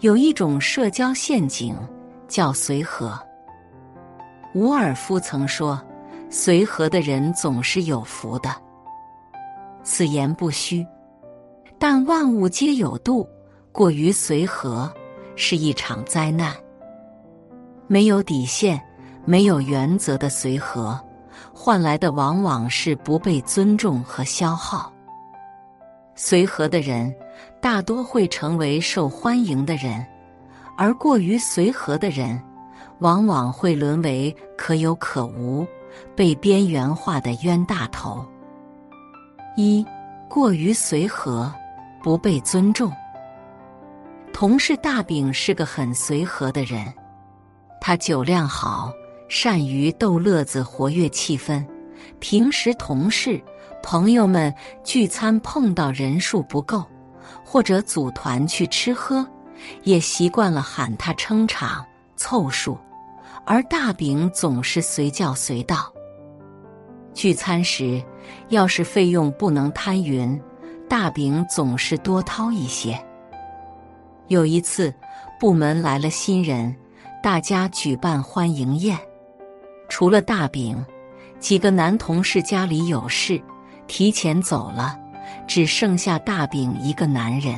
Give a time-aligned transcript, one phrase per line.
[0.00, 1.76] 有一种社交陷阱
[2.26, 3.18] 叫随和。
[4.54, 5.80] 伍尔夫曾说
[6.30, 8.50] ：“随和的人总是有福的。”
[9.84, 10.86] 此言不虚，
[11.78, 13.28] 但万物皆有度，
[13.72, 14.90] 过于随和
[15.36, 16.54] 是一场灾难。
[17.86, 18.80] 没有底线、
[19.26, 20.98] 没有原则的随和，
[21.52, 24.90] 换来的往往是不被尊重和消耗。
[26.14, 27.14] 随和的人
[27.60, 30.04] 大多会成为受欢迎的人，
[30.78, 32.42] 而过于随和的人，
[33.00, 35.66] 往往会沦为可有可无、
[36.16, 38.26] 被边缘化的冤大头。
[39.56, 39.84] 一
[40.28, 41.52] 过于随和，
[42.02, 42.90] 不被尊重。
[44.32, 46.86] 同事大饼是个很随和的人，
[47.78, 48.90] 他酒量好，
[49.28, 51.62] 善于逗乐子，活跃气氛。
[52.18, 53.40] 平时同事。
[53.82, 56.84] 朋友们聚餐碰到人数不够，
[57.44, 59.26] 或者组团去吃喝，
[59.82, 61.84] 也习惯了喊他撑场
[62.16, 62.78] 凑数，
[63.44, 65.92] 而大饼总是随叫随到。
[67.12, 68.02] 聚餐时，
[68.50, 70.40] 要是费用不能摊匀，
[70.88, 72.98] 大饼总是多掏一些。
[74.28, 74.94] 有一次，
[75.40, 76.74] 部门来了新人，
[77.22, 78.96] 大家举办欢迎宴，
[79.88, 80.84] 除了大饼，
[81.40, 83.42] 几个男同事家里有事。
[83.88, 84.96] 提前走了，
[85.46, 87.54] 只剩下大饼一个男人。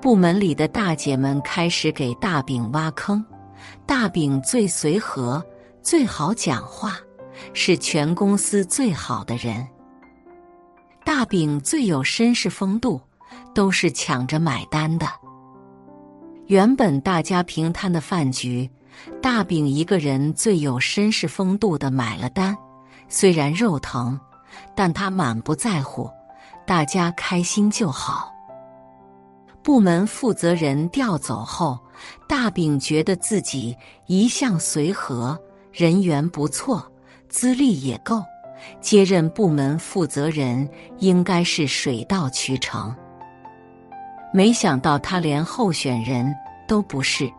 [0.00, 3.24] 部门里的大姐们开始给大饼挖坑。
[3.84, 5.44] 大饼最随和，
[5.82, 6.96] 最好讲话，
[7.52, 9.66] 是全公司最好的人。
[11.04, 13.00] 大饼最有绅士风度，
[13.54, 15.06] 都是抢着买单的。
[16.46, 18.70] 原本大家平摊的饭局，
[19.20, 22.56] 大饼一个人最有绅士风度的买了单，
[23.08, 24.18] 虽然肉疼。
[24.74, 26.10] 但他满不在乎，
[26.68, 28.30] 大家开心就好。
[29.62, 31.78] 部门负责人调走后，
[32.28, 33.74] 大饼觉得自己
[34.06, 35.38] 一向随和，
[35.72, 36.86] 人缘不错，
[37.30, 38.22] 资历也够，
[38.82, 40.68] 接任部门负责人
[40.98, 42.94] 应该是水到渠成。
[44.30, 46.36] 没想到他连候选人
[46.68, 47.32] 都不是，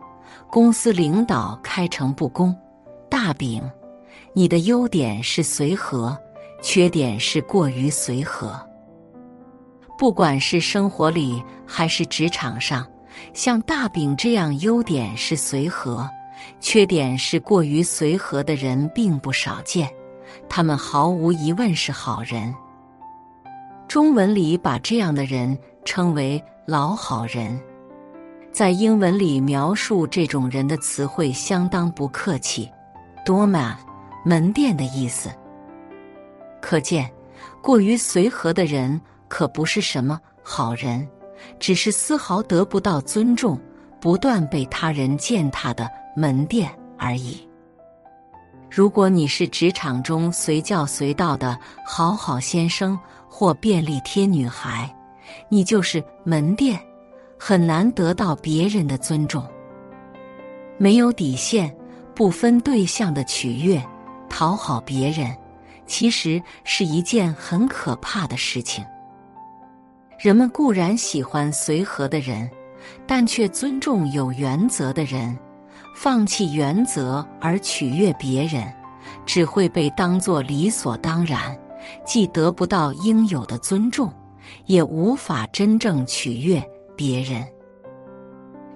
[0.50, 2.52] 公司领导开诚布公
[3.08, 3.62] ：“大饼，
[4.32, 6.18] 你的优点是随和。”
[6.62, 8.60] 缺点是过于随和。
[10.00, 12.86] 不管是生活里还是职场上，
[13.34, 16.08] 像大饼这样优点是随和，
[16.58, 19.86] 缺点是过于随和的人并不少见。
[20.48, 22.54] 他们毫无疑问是好人。
[23.86, 27.60] 中文里把这样的人称为“老好人”。
[28.50, 32.70] 在英文里描述这种人的词汇相当不客气
[33.26, 33.74] ，“doma”
[34.24, 35.28] 门店的意思。
[36.58, 37.12] 可见，
[37.60, 38.98] 过于随和的人
[39.30, 41.08] 可不是什么好人，
[41.60, 43.58] 只是丝毫得不到尊重、
[44.00, 46.68] 不断被他人践踏的门店
[46.98, 47.48] 而已。
[48.68, 52.98] 如果你是职场中随叫随到的好好先生
[53.28, 54.92] 或便利贴女孩，
[55.48, 56.78] 你就是门店，
[57.38, 59.46] 很难得到别人的尊重。
[60.76, 61.72] 没有底线、
[62.16, 63.80] 不分对象的取悦、
[64.28, 65.34] 讨好别人。
[65.86, 68.84] 其实是一件很可怕的事情。
[70.20, 72.50] 人们固然喜欢随和的人，
[73.06, 75.34] 但却尊重有原则的人。
[75.96, 78.70] 放弃原则而取悦别人，
[79.24, 81.58] 只会被当作理所当然，
[82.04, 84.12] 既得不到应有的尊重，
[84.66, 86.62] 也无法真正取悦
[86.94, 87.42] 别人。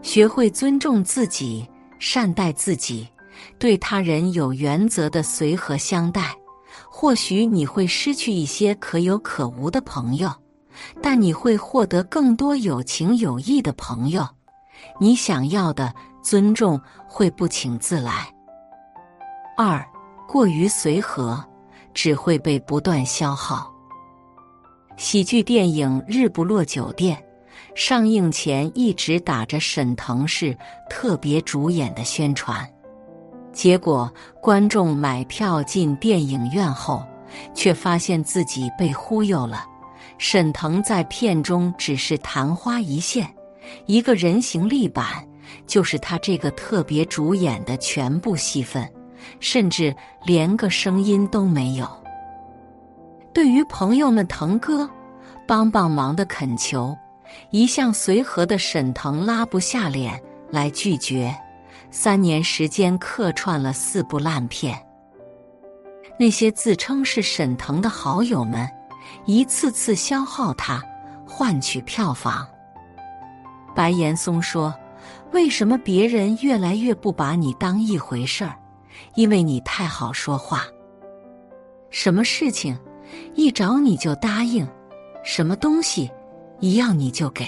[0.00, 1.68] 学会尊重自己，
[1.98, 3.06] 善待自己，
[3.58, 6.34] 对他人有原则的随和相待。
[6.88, 10.30] 或许你会失去一些可有可无的朋友，
[11.02, 14.26] 但你会获得更多有情有义的朋友。
[15.00, 18.28] 你想要的尊重会不请自来。
[19.56, 19.84] 二，
[20.28, 21.42] 过于随和
[21.92, 23.72] 只会被不断消耗。
[24.96, 27.16] 喜剧电影《日不落酒店》
[27.74, 30.56] 上映前一直打着沈腾是
[30.88, 32.68] 特别主演的宣传。
[33.52, 34.12] 结果，
[34.42, 37.04] 观众买票进电影院后，
[37.54, 39.64] 却发现自己被忽悠了。
[40.18, 43.28] 沈腾在片中只是昙花一现，
[43.86, 45.26] 一个人形立板，
[45.66, 48.88] 就是他这个特别主演的全部戏份，
[49.40, 49.94] 甚至
[50.24, 51.88] 连个声音都没有。
[53.32, 54.88] 对于朋友们腾哥
[55.46, 56.96] 帮帮忙的恳求，
[57.50, 60.20] 一向随和的沈腾拉不下脸
[60.50, 61.34] 来拒绝。
[61.90, 64.76] 三年时间客串了四部烂片，
[66.18, 68.68] 那些自称是沈腾的好友们，
[69.26, 70.82] 一次次消耗他，
[71.26, 72.46] 换取票房。
[73.74, 74.74] 白岩松说
[75.32, 78.56] ：“为什么别人越来越不把你当一回事儿？
[79.14, 80.64] 因为你太好说话。
[81.90, 82.78] 什么事情
[83.34, 84.66] 一找你就答应，
[85.24, 86.10] 什么东西
[86.60, 87.46] 一要你就给。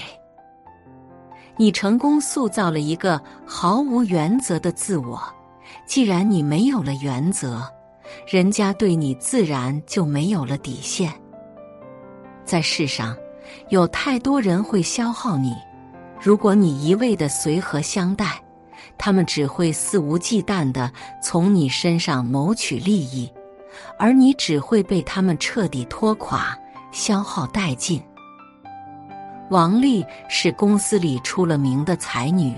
[1.56, 5.22] 你成功塑造了一个毫无原则的自我。
[5.86, 7.62] 既然你没有了原则，
[8.26, 11.12] 人家对你自然就没有了底线。
[12.46, 13.14] 在世上，
[13.68, 15.54] 有太多人会消耗你。”
[16.18, 18.42] 如果你一味的随和相待，
[18.96, 20.90] 他们只会肆无忌惮的
[21.22, 23.30] 从你身上谋取利益，
[23.98, 26.58] 而你只会被他们彻底拖垮、
[26.90, 28.02] 消耗殆尽。
[29.50, 32.54] 王丽是公司里出了名的才女，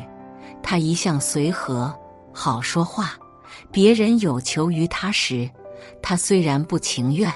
[0.62, 1.92] 她一向随和、
[2.32, 3.14] 好说话。
[3.72, 5.50] 别人有求于她时，
[6.00, 7.30] 她虽然不情愿，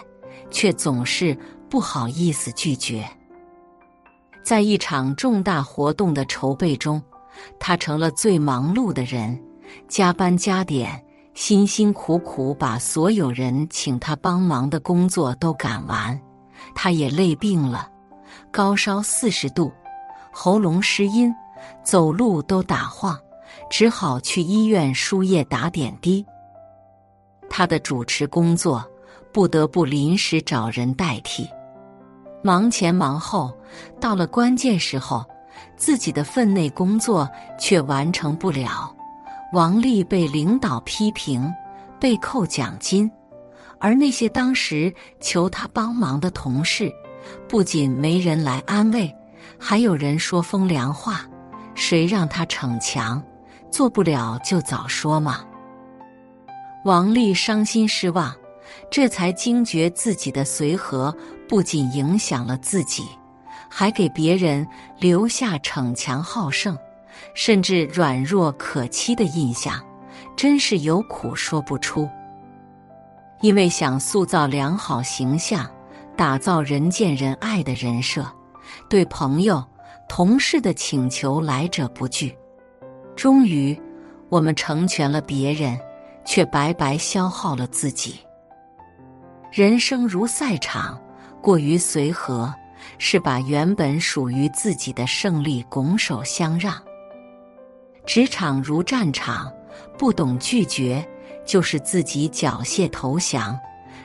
[0.53, 1.37] 却总是
[1.73, 3.03] 不好意思拒绝。
[4.45, 7.03] 在一场重大活动的筹备中，
[7.59, 9.41] 他成了最忙碌的人，
[9.89, 11.03] 加班加点，
[11.33, 16.21] 辛辛苦苦把所有人请他帮忙的工作都赶完。
[16.75, 17.91] 他也累病了，
[18.51, 19.73] 高烧四十度，
[20.31, 21.35] 喉咙失音，
[21.83, 23.19] 走路都打晃，
[23.71, 26.23] 只好去医院输液打点滴。
[27.49, 28.87] 他的主持工作
[29.33, 31.49] 不得不临时找人代替。
[32.43, 33.57] 忙前忙后，
[34.01, 35.25] 到了关键时候，
[35.77, 37.29] 自己的分内工作
[37.59, 38.93] 却完成不了。
[39.53, 41.53] 王丽被领导批评，
[42.01, 43.11] 被扣奖金，
[43.79, 46.93] 而那些当时求他帮忙的同事，
[47.49, 49.15] 不仅没人来安慰，
[49.59, 51.21] 还有人说风凉话
[51.77, 53.23] ：“谁让他逞强，
[53.71, 55.45] 做不了就早说嘛。”
[56.85, 58.35] 王丽伤心失望。
[58.93, 61.17] 这才惊觉自己的随和
[61.49, 63.05] 不仅影响了自己，
[63.71, 64.69] 还给别人
[64.99, 66.77] 留下逞强好胜，
[67.33, 69.83] 甚至软弱可欺的印象，
[70.37, 72.07] 真是有苦说不出。
[73.41, 75.67] 因为想塑造良好形象，
[76.15, 78.31] 打造人见人爱的人设，
[78.91, 79.65] 对朋友、
[80.07, 82.37] 同事的请求来者不拒，
[83.17, 83.81] 终于，
[84.29, 85.81] 我们成全了别人，
[86.27, 88.17] 却白白消耗了自己。
[89.53, 90.99] 人生如赛场，
[91.43, 92.51] 过于随和
[92.97, 96.73] 是把原本属于自己的胜利拱手相让；
[98.07, 99.53] 职场如战场，
[99.99, 101.07] 不懂拒绝
[101.45, 103.61] 就是自己缴械投降，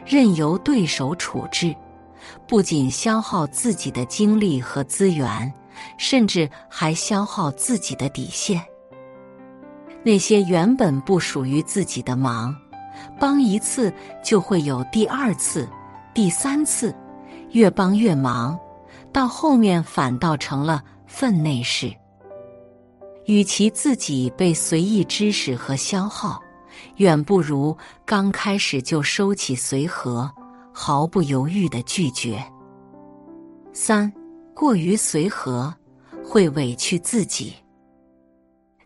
[0.05, 1.73] 任由对手处置，
[2.45, 5.53] 不仅消耗自己的精力和资源，
[5.97, 8.61] 甚至还消耗自己的底线。
[10.03, 12.53] 那些原本不属于自己的忙。
[13.19, 13.93] 帮一次
[14.23, 15.67] 就会有第二次、
[16.13, 16.93] 第三次，
[17.51, 18.57] 越帮越忙，
[19.11, 21.93] 到后面反倒成了分内事。
[23.25, 26.39] 与其自己被随意支使和消耗，
[26.97, 27.75] 远不如
[28.05, 30.31] 刚开始就收起随和，
[30.71, 32.41] 毫不犹豫的拒绝。
[33.73, 34.11] 三，
[34.53, 35.73] 过于随和
[36.23, 37.53] 会委屈自己。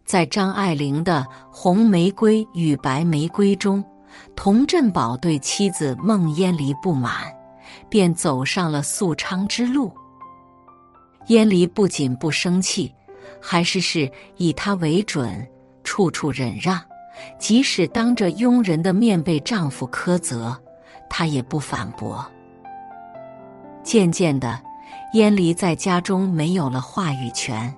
[0.05, 3.83] 在张爱玲的《红玫瑰与白玫瑰》中。
[4.35, 7.13] 童振宝对妻子孟烟离不满，
[7.89, 9.91] 便走上了肃昌之路。
[11.27, 12.93] 烟离不仅不生气，
[13.39, 15.47] 还是是以他为准，
[15.83, 16.81] 处处忍让。
[17.37, 20.57] 即使当着佣人的面被丈夫苛责，
[21.09, 22.25] 她也不反驳。
[23.83, 24.59] 渐渐的，
[25.13, 27.73] 烟离在家中没有了话语权。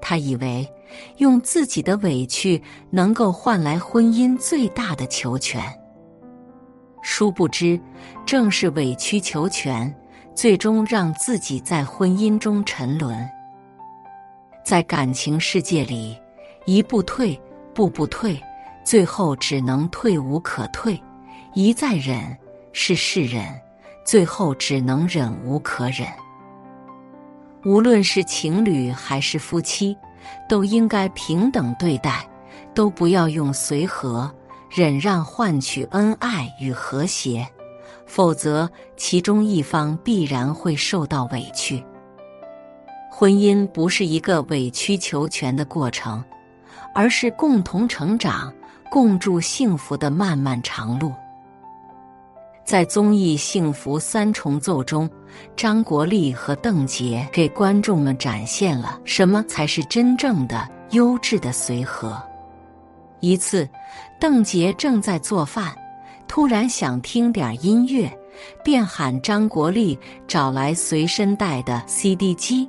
[0.00, 0.68] 她以为。
[1.18, 5.62] 用自己的委屈能够换来婚姻最大的求全，
[7.02, 7.80] 殊不知，
[8.26, 9.94] 正是委曲求全，
[10.34, 13.28] 最终让自己在婚姻中沉沦。
[14.64, 16.16] 在感情世界里，
[16.66, 17.40] 一步退，
[17.74, 18.38] 步步退，
[18.84, 21.00] 最后只能退无可退；
[21.54, 22.36] 一再忍，
[22.72, 23.44] 是是忍，
[24.04, 26.06] 最后只能忍无可忍。
[27.64, 29.96] 无论是情侣还是夫妻。
[30.48, 32.28] 都应该平等对待，
[32.74, 34.30] 都不要用随和、
[34.70, 37.46] 忍让换取恩爱与和谐，
[38.06, 41.84] 否则其中一方必然会受到委屈。
[43.10, 46.22] 婚姻不是一个委曲求全的过程，
[46.94, 48.52] 而是共同成长、
[48.90, 51.12] 共筑幸福的漫漫长路。
[52.68, 55.08] 在综艺《幸福三重奏》中，
[55.56, 62.22] 张国立和邓婕给观众们展现了什么才是真正的优质的随和。
[63.20, 63.66] 一次，
[64.20, 65.74] 邓婕正在做饭，
[66.28, 68.06] 突然想听点音乐，
[68.62, 72.68] 便喊张国立找来随身带的 CD 机，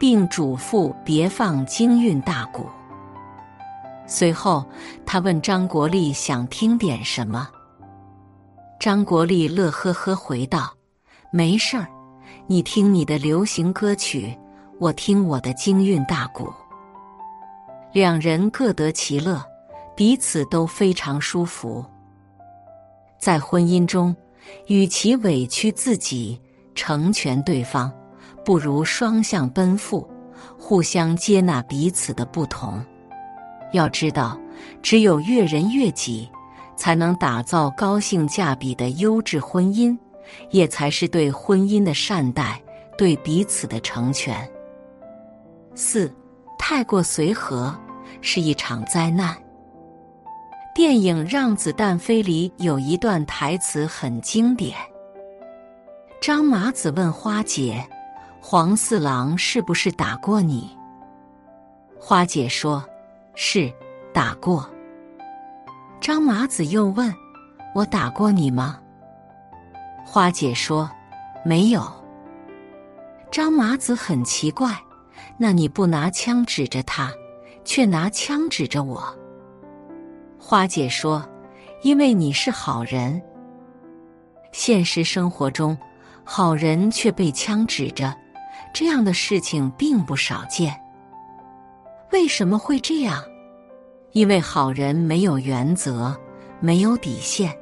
[0.00, 2.64] 并嘱咐别放京韵大鼓。
[4.06, 4.64] 随后，
[5.04, 7.46] 他问张国立想听点什么。
[8.84, 10.70] 张国立乐呵呵回道
[11.32, 11.88] ：“没事儿，
[12.46, 14.38] 你听你的流行歌曲，
[14.78, 16.52] 我听我的京韵大鼓。”
[17.94, 19.42] 两人各得其乐，
[19.96, 21.82] 彼此都非常舒服。
[23.18, 24.14] 在婚姻中，
[24.66, 26.38] 与其委屈自己
[26.74, 27.90] 成全对方，
[28.44, 30.06] 不如双向奔赴，
[30.58, 32.84] 互相接纳彼此的不同。
[33.72, 34.38] 要知道，
[34.82, 36.28] 只有悦人悦己。
[36.76, 39.96] 才能打造高性价比的优质婚姻，
[40.50, 42.60] 也才是对婚姻的善待，
[42.96, 44.48] 对彼此的成全。
[45.74, 46.12] 四，
[46.58, 47.74] 太过随和
[48.20, 49.36] 是一场灾难。
[50.74, 54.76] 电影《让子弹飞》里有一段台词很经典。
[56.20, 57.86] 张麻子问花姐
[58.42, 60.76] ：“黄四郎是不是打过你？”
[61.96, 62.84] 花姐说
[63.36, 63.72] ：“是，
[64.12, 64.68] 打过。”
[66.04, 67.14] 张麻子又问
[67.74, 68.78] ：“我打过你吗？”
[70.04, 70.90] 花姐说
[71.46, 71.82] ：“没有。”
[73.32, 74.78] 张麻子很奇怪
[75.40, 77.10] ：“那你不拿枪指着他，
[77.64, 79.02] 却拿枪指着我？”
[80.38, 81.26] 花姐说
[81.80, 83.22] ：“因为你是好人。”
[84.52, 85.74] 现实生活中，
[86.22, 88.14] 好人却被枪指着，
[88.74, 90.78] 这样的事情并不少见。
[92.12, 93.24] 为什么会这样？
[94.14, 96.16] 因为好人没有原则，
[96.60, 97.52] 没有底线，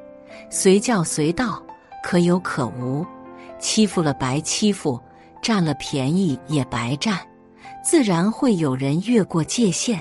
[0.51, 1.61] 随叫随到，
[2.03, 3.03] 可有可无，
[3.59, 5.01] 欺负了白欺负，
[5.41, 7.17] 占了便宜也白占，
[7.83, 9.99] 自然会有人越过界限，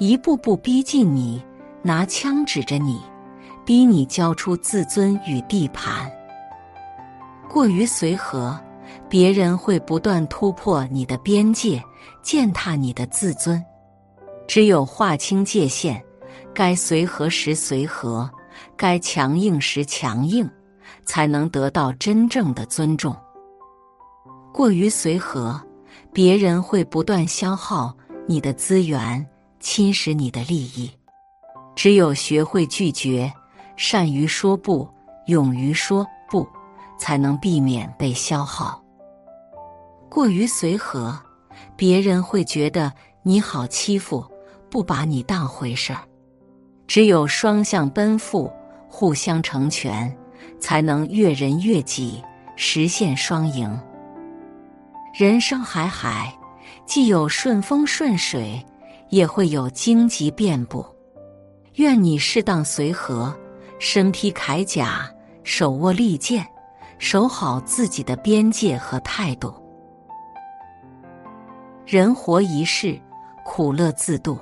[0.00, 1.40] 一步步逼近你，
[1.80, 3.00] 拿枪指着你，
[3.64, 6.10] 逼你交出自尊与地盘。
[7.48, 8.58] 过于随和，
[9.08, 11.80] 别人会不断突破你的边界，
[12.20, 13.64] 践踏你的自尊。
[14.46, 16.02] 只有划清界限，
[16.54, 18.30] 该随和时随和，
[18.76, 20.48] 该强硬时强硬，
[21.04, 23.14] 才能得到真正的尊重。
[24.52, 25.60] 过于随和，
[26.12, 27.96] 别人会不断消耗
[28.26, 29.26] 你的资源，
[29.58, 30.90] 侵蚀你的利益。
[31.74, 33.32] 只有学会拒绝，
[33.76, 34.88] 善于说不，
[35.26, 36.46] 勇于说不，
[36.96, 38.80] 才能避免被消耗。
[40.08, 41.18] 过于随和，
[41.74, 42.92] 别人会觉得
[43.24, 44.24] 你好欺负。
[44.74, 46.00] 不把你当回事儿，
[46.88, 48.52] 只有双向奔赴，
[48.88, 50.12] 互相成全，
[50.58, 52.20] 才能悦人悦己，
[52.56, 53.80] 实现双赢。
[55.16, 56.36] 人生海海，
[56.86, 58.60] 既有顺风顺水，
[59.10, 60.84] 也会有荆棘遍布。
[61.74, 63.32] 愿你适当随和，
[63.78, 65.08] 身披铠甲，
[65.44, 66.44] 手握利剑，
[66.98, 69.54] 守好自己的边界和态度。
[71.86, 73.00] 人活一世，
[73.44, 74.36] 苦乐自度。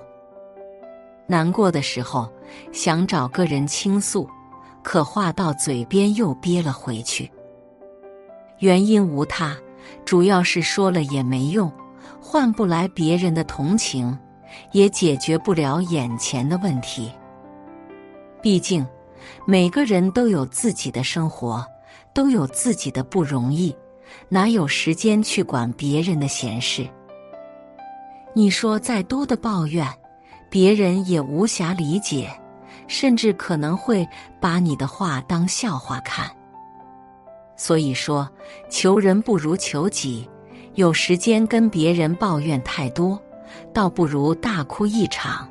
[1.32, 2.30] 难过的时候，
[2.72, 4.28] 想找个人倾诉，
[4.82, 7.32] 可话到嘴边又憋了回去。
[8.58, 9.56] 原因无他，
[10.04, 11.72] 主要是说了也没用，
[12.20, 14.18] 换不来别人的同情，
[14.72, 17.10] 也解决不了眼前的问题。
[18.42, 18.86] 毕竟，
[19.46, 21.64] 每个人都有自己的生活，
[22.12, 23.74] 都有自己的不容易，
[24.28, 26.86] 哪有时间去管别人的闲事？
[28.34, 29.88] 你说再多的抱怨。
[30.52, 32.30] 别人也无暇理解，
[32.86, 34.06] 甚至可能会
[34.38, 36.30] 把你的话当笑话看。
[37.56, 38.28] 所以说，
[38.68, 40.28] 求人不如求己。
[40.74, 43.18] 有时间跟别人抱怨太多，
[43.72, 45.48] 倒不如大哭一场，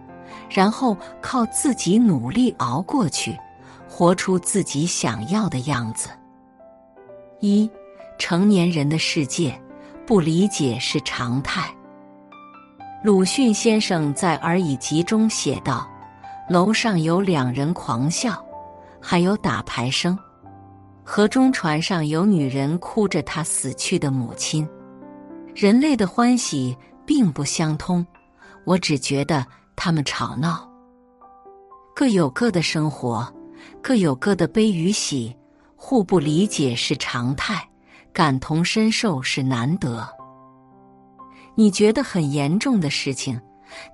[0.48, 3.36] 然后靠自己努力熬过去，
[3.90, 6.10] 活出自己想要的样子。
[7.40, 7.68] 一
[8.20, 9.60] 成年人的世界，
[10.06, 11.72] 不理解是常态。
[13.04, 15.90] 鲁迅先生在《而已集》中写道
[16.48, 18.46] ：“楼上有两人狂笑，
[19.02, 20.16] 还有打牌声；
[21.04, 24.70] 河中船上有女人哭着她死去的母亲。
[25.56, 28.06] 人类的欢喜并不相通，
[28.66, 29.44] 我只觉得
[29.76, 30.70] 他们吵闹。
[31.96, 33.28] 各有各的生活，
[33.82, 35.36] 各有各的悲与喜，
[35.76, 37.68] 互不理解是常态，
[38.14, 40.08] 感同身受是难得。”
[41.62, 43.40] 你觉得很严重的事情，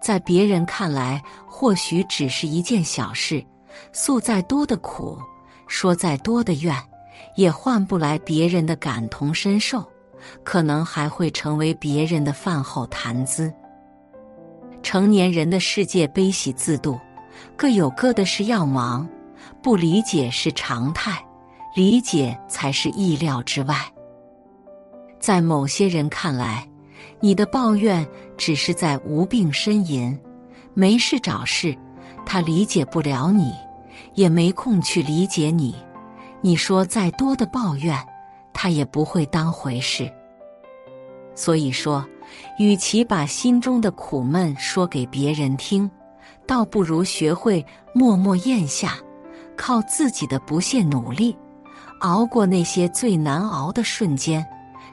[0.01, 3.43] 在别人看来或许只是一件小事。
[3.91, 5.19] 诉再多的苦，
[5.67, 6.73] 说再多的怨，
[7.35, 9.85] 也换不来别人的感同身受，
[10.45, 13.53] 可能还会成为别人的饭后谈资。
[14.81, 16.97] 成年人的世界悲喜自度，
[17.57, 19.05] 各有各的事要忙，
[19.61, 21.21] 不理解是常态，
[21.75, 23.75] 理解才是意料之外。
[25.19, 26.65] 在某些人看来。
[27.19, 28.07] 你的抱怨
[28.37, 30.17] 只是在无病呻吟，
[30.73, 31.75] 没事找事，
[32.25, 33.51] 他理解不了你，
[34.13, 35.75] 也没空去理解你。
[36.41, 37.97] 你说再多的抱怨，
[38.53, 40.11] 他也不会当回事。
[41.33, 42.05] 所以说，
[42.59, 45.89] 与其把心中的苦闷说给别人听，
[46.45, 48.93] 倒不如学会默默咽下，
[49.55, 51.35] 靠自己的不懈努力，
[52.01, 54.45] 熬过那些最难熬的瞬间。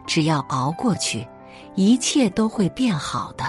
[0.06, 1.26] 只要熬过去。
[1.74, 3.44] 一切都会变好的。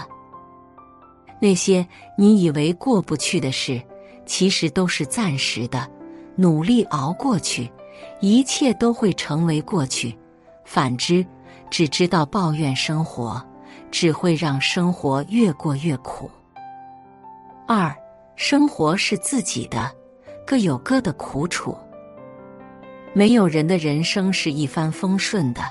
[1.40, 1.86] 那些
[2.18, 3.82] 你以为过不去的事，
[4.26, 5.90] 其实都是暂时的。
[6.36, 7.72] 努力熬过去，
[8.20, 10.18] 一切都会成为过去。
[10.66, 11.26] 反之，
[11.70, 13.42] 只知道抱怨生活，
[13.90, 16.30] 只会让生活越过越苦。
[17.68, 17.96] 二，
[18.36, 19.90] 生活是自己的，
[20.46, 21.78] 各有各的苦楚。
[23.14, 25.62] 没有人的人生是一帆风顺的，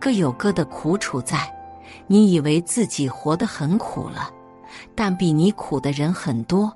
[0.00, 1.38] 各有各的苦楚在。
[2.06, 4.30] 你以为自己活得很苦了，
[4.94, 6.72] 但比你苦的人很多。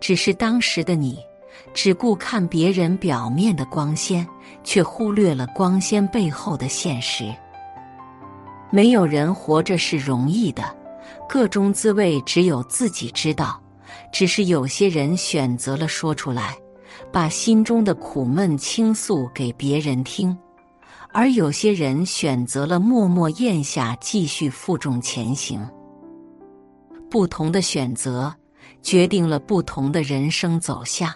[0.00, 1.18] 只是当时的你，
[1.74, 4.26] 只顾看别人表面的光鲜，
[4.62, 7.34] 却忽略了光鲜背后的现实。
[8.70, 10.62] 没有人活着是容易的，
[11.28, 13.60] 各种滋味只有自己知道。
[14.10, 16.56] 只是有些人选择了说出来，
[17.10, 20.36] 把心中的苦闷倾诉给别人听。
[21.12, 25.64] 而有些人选择了默默咽下，继续负重前行。
[27.10, 28.34] 不同的选择
[28.80, 31.12] 决定了不同的人生走向。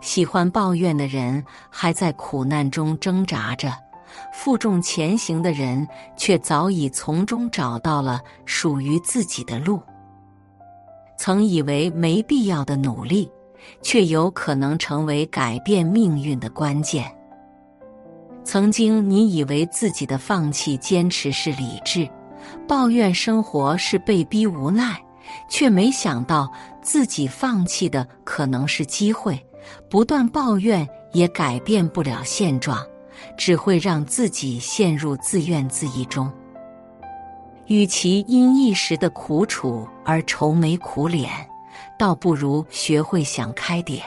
[0.00, 3.72] 喜欢抱怨的人还在苦难中挣扎着，
[4.32, 9.80] 负重前行的人却早已从中找到了属于自己的路。
[11.16, 13.28] 曾以为没必要的努力，
[13.82, 17.12] 却有可能成为改变命运的关键。
[18.50, 22.08] 曾经，你以为自己的放弃、坚持是理智，
[22.66, 24.98] 抱怨生活是被逼无奈，
[25.50, 29.38] 却没想到自己放弃的可能是机会。
[29.90, 32.82] 不断抱怨也改变不了现状，
[33.36, 36.32] 只会让自己陷入自怨自艾中。
[37.66, 41.30] 与其因一时的苦楚而愁眉苦脸，
[41.98, 44.02] 倒不如学会想开点。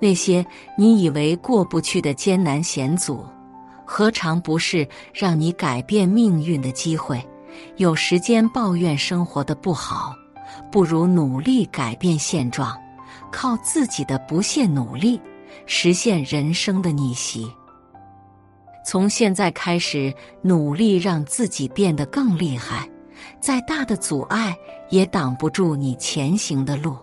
[0.00, 0.44] 那些
[0.76, 3.24] 你以为过不去的艰难险阻，
[3.84, 7.24] 何尝不是让你改变命运的机会？
[7.76, 10.14] 有时间抱怨生活的不好，
[10.72, 12.76] 不如努力改变现状，
[13.30, 15.20] 靠自己的不懈努力，
[15.64, 17.46] 实现人生的逆袭。
[18.84, 22.88] 从现在开始，努力让自己变得更厉害，
[23.40, 24.54] 再大的阻碍
[24.90, 26.96] 也挡不住你前行的路。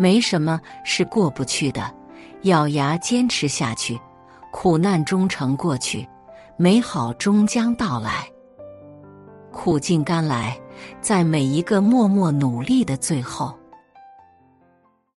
[0.00, 1.94] 没什么是过不去的，
[2.44, 4.00] 咬牙坚持下去，
[4.50, 6.08] 苦难终成过去，
[6.56, 8.26] 美好终将到来。
[9.52, 10.58] 苦尽甘来，
[11.02, 13.54] 在每一个默默努力的最后。